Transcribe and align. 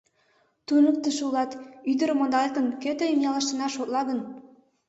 Туныктышо 0.67 1.21
улат, 1.29 1.51
ӱдырым 1.91 2.19
ондалет 2.23 2.53
гын, 2.57 2.67
кӧ 2.81 2.91
тыйым 2.99 3.19
ялыштына 3.29 3.67
шотла 3.71 4.01
гын? 4.09 4.19